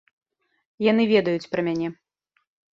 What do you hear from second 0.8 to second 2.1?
Яны ведаюць пра мяне.